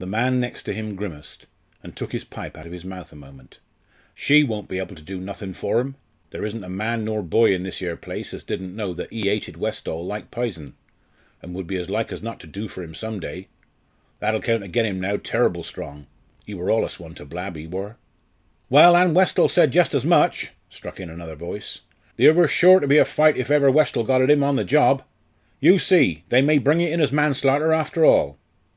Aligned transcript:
The 0.00 0.06
man 0.06 0.40
next 0.40 0.66
him 0.68 0.96
grimaced, 0.96 1.46
and 1.80 1.94
took 1.94 2.10
his 2.10 2.24
pipe 2.24 2.56
out 2.58 2.66
of 2.66 2.72
his 2.72 2.84
mouth 2.84 3.12
a 3.12 3.14
moment. 3.14 3.60
"She 4.12 4.42
won't 4.42 4.66
be 4.66 4.80
able 4.80 4.96
to 4.96 5.00
do 5.00 5.20
nothin' 5.20 5.54
for 5.54 5.78
'im! 5.80 5.94
There 6.30 6.44
isn't 6.44 6.64
a 6.64 6.68
man 6.68 7.04
nor 7.04 7.22
boy 7.22 7.54
in 7.54 7.62
this 7.62 7.80
'ere 7.80 7.94
place 7.96 8.34
as 8.34 8.42
didn't 8.42 8.74
know 8.74 8.94
as 8.94 9.06
ee 9.12 9.28
hated 9.28 9.56
Westall 9.56 10.04
like 10.04 10.32
pison, 10.32 10.74
and 11.40 11.54
would 11.54 11.68
be 11.68 11.76
as 11.76 11.88
like 11.88 12.10
as 12.10 12.20
not 12.20 12.40
to 12.40 12.48
do 12.48 12.66
for 12.66 12.82
'im 12.82 12.96
some 12.96 13.20
day. 13.20 13.46
That'll 14.18 14.40
count 14.40 14.64
agen 14.64 14.86
'im 14.86 15.00
now 15.00 15.18
terrible 15.18 15.62
strong! 15.62 16.08
Ee 16.48 16.54
wor 16.54 16.68
allus 16.68 16.98
one 16.98 17.14
to 17.14 17.24
blab, 17.24 17.56
ee 17.56 17.68
wor." 17.68 17.96
"Well, 18.68 18.96
an' 18.96 19.14
Westall 19.14 19.48
said 19.48 19.70
jus' 19.72 19.94
as 19.94 20.04
much!" 20.04 20.50
struck 20.68 20.98
in 20.98 21.08
another 21.08 21.36
voice; 21.36 21.82
"theer 22.16 22.34
wor 22.34 22.48
sure 22.48 22.80
to 22.80 22.88
be 22.88 22.98
a 22.98 23.04
fight 23.04 23.36
iv 23.38 23.52
ever 23.52 23.70
Westall 23.70 24.02
got 24.02 24.20
at 24.20 24.30
'im 24.30 24.42
on 24.42 24.56
the 24.56 24.64
job. 24.64 25.04
You 25.60 25.78
see 25.78 26.24
they 26.28 26.42
may 26.42 26.58
bring 26.58 26.80
it 26.80 26.90
in 26.92 26.98
manslarter 27.14 27.72
after 27.72 28.04
all." 28.04 28.36